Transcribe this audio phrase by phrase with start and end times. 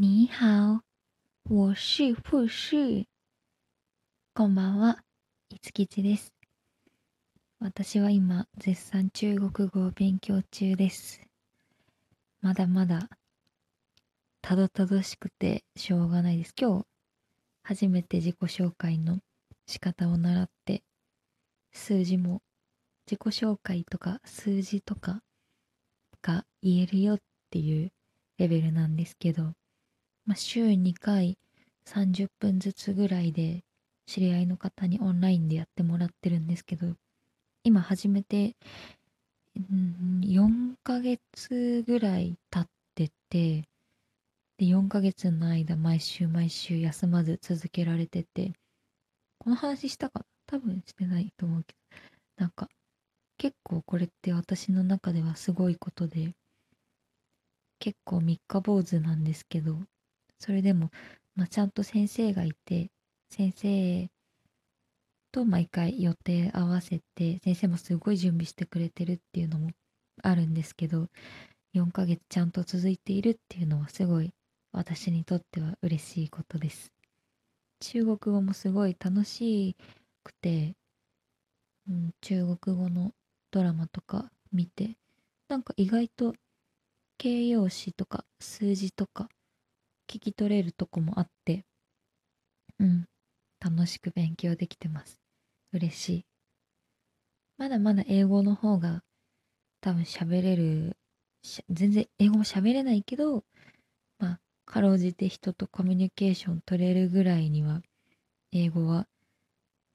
[0.00, 0.84] 你好，
[1.42, 3.08] 我是富士。
[4.32, 5.02] こんばんは、
[5.48, 6.32] いつきちです。
[7.58, 11.20] 私は今、絶賛中国語を勉強中です。
[12.40, 13.08] まだまだ、
[14.40, 16.54] たどたどしくてしょうがないです。
[16.56, 16.86] 今日、
[17.64, 19.18] 初めて自己紹介の
[19.66, 20.84] 仕方を習って、
[21.72, 22.40] 数字も、
[23.10, 25.24] 自己紹介とか数字とか
[26.22, 27.18] が言えるよっ
[27.50, 27.90] ていう
[28.36, 29.54] レベルなんですけど、
[30.28, 31.38] まあ、週2回
[31.86, 33.64] 30分ずつぐらいで
[34.06, 36.96] 知り合いの方にオンラインでやってもらってるんですけど
[37.64, 38.54] 今始めて、
[39.56, 43.64] うん、4ヶ月ぐらい経ってて
[44.58, 48.52] で4ヶ月の間毎週毎週休まず続けられてて
[49.38, 51.74] この話したか多分してないと思うけ
[52.36, 52.68] どなんか
[53.38, 56.34] 結構これって私の中ではすごいことで
[57.78, 59.78] 結構三日坊主なんですけど
[60.38, 60.90] それでも、
[61.34, 62.90] まあ、ちゃんと先生がいて
[63.30, 64.10] 先生
[65.32, 69.70] と毎回予定合わせて先生もすごい準備してくれてるっていうのも
[70.22, 71.08] あるんですけど
[71.74, 74.32] 4ヶ月ちゃんと続いているっていうのはすごい
[74.72, 76.92] 私にとっては嬉しいことです。
[77.80, 79.76] 中国語もすごい楽し
[80.24, 80.74] くて、
[81.88, 83.12] うん、中国語の
[83.50, 84.96] ドラマとか見て
[85.48, 86.34] なんか意外と
[87.18, 89.28] 形容詞とか数字とか
[90.08, 91.64] 聞き取れるとこもあって
[92.80, 93.06] うん
[93.60, 95.20] 楽しく勉強できてます。
[95.72, 96.26] 嬉しい。
[97.56, 99.02] まだまだ英語の方が
[99.80, 100.96] 多分喋れる
[101.68, 103.44] 全然英語も喋れないけど
[104.18, 107.82] まあかろうじて人とコミュニケーション取れるぐらいには
[108.52, 109.06] 英語は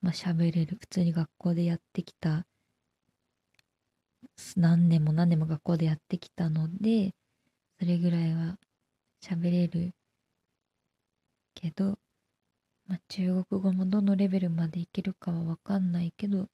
[0.00, 0.78] まあ喋れる。
[0.80, 2.46] 普通に学校でやってきた
[4.56, 7.14] 何年も何年も学校でやってきたので
[7.78, 8.58] それぐらいは
[9.22, 9.92] 喋れる
[11.60, 11.98] けど、
[12.86, 16.48] まあ、中国語もどのレベルまでいけるかは分かんないけど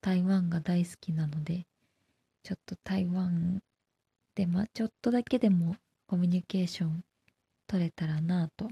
[0.00, 1.66] 台湾が大好きなので
[2.42, 3.60] ちょっと台湾
[4.34, 5.76] でまあちょっとだけでも
[6.06, 7.04] コミュニケーション
[7.66, 8.70] 取れたらなぁと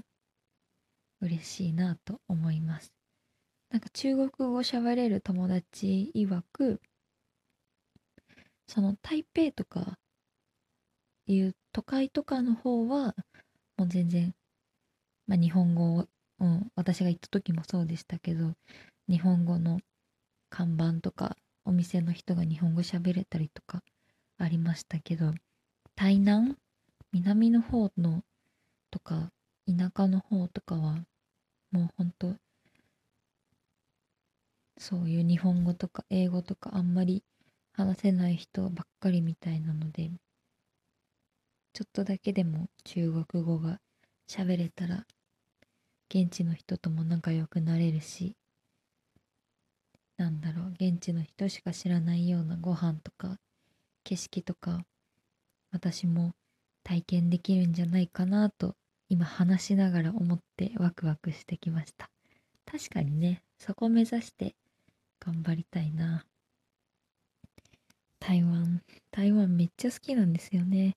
[1.21, 2.93] 嬉しいなぁと思います。
[3.69, 6.79] なんか中国語喋れる友達曰く
[8.65, 9.97] その台北とか
[11.27, 13.13] いう都会とかの方は
[13.77, 14.33] もう全然
[15.27, 16.07] まあ、日本語を、
[16.39, 18.53] うん、私が行った時もそうでしたけど
[19.09, 19.79] 日本語の
[20.49, 23.83] 看板とかお店の人が日本語喋れたりとか
[24.37, 25.33] ありましたけど
[25.95, 26.55] 台南
[27.11, 28.23] 南の方の
[28.91, 29.31] とか
[29.67, 31.05] 田舎の方とかは
[31.71, 32.35] もうほんと
[34.77, 37.23] そういう日本語とか英語とかあんまり
[37.73, 40.11] 話せない人ばっかりみたいなので
[41.73, 43.79] ちょっとだけでも中国語が
[44.29, 45.05] 喋れたら
[46.09, 48.35] 現地の人とも仲良くなれるし
[50.17, 53.37] なんだろう現地の人しか知らないようなご飯とか
[54.03, 54.81] 景色とか
[55.71, 56.33] 私も
[56.83, 58.75] 体験できるんじゃないかなと
[59.09, 62.09] 今話しながら思ってワクワクしてきました。
[62.65, 64.55] 確かにねそこ目指して
[65.19, 66.25] 頑張りたいな。
[68.19, 68.81] 台湾
[69.11, 70.95] 台湾めっちゃ好きなんですよね。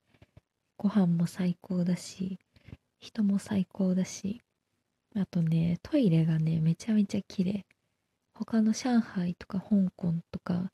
[0.76, 2.38] ご飯も最高だし
[2.98, 4.40] 人も最高だし。
[5.16, 7.66] あとねトイレがねめちゃめちゃ綺麗。
[8.32, 10.70] 他の上海とか香港とか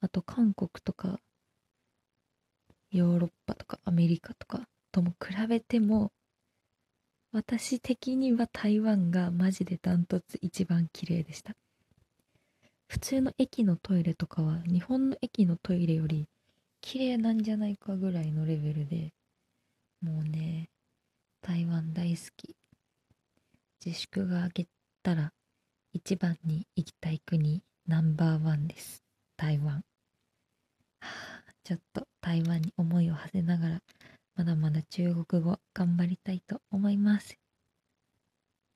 [0.00, 1.18] あと韓国とか
[2.92, 6.12] ヨーロッパとかアメリカとかとも比べても
[7.32, 11.54] 私的には台湾がマジでダントツ一番綺麗でした。
[12.88, 16.28] 普通の駅のトイレとかは日本の駅のトイレより
[16.82, 19.14] 綺麗なんじゃないかぐらいのレベルで
[20.02, 20.68] もうね
[21.40, 22.54] 台湾大好き。
[23.84, 24.68] 自粛が明け
[25.02, 25.32] たら
[25.92, 29.02] 一番に行きたい国ナンバーワンです。
[29.36, 29.82] 台湾、は
[31.00, 33.82] あ、ちょっと台湾に思いを馳せながら
[34.36, 37.36] まだまだ中国語頑張りたいと思います。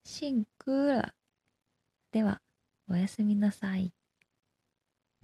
[0.05, 1.15] シンクーラ
[2.11, 2.41] では
[2.91, 3.96] おやすみなさい。